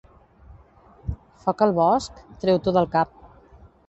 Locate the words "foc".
1.43-1.61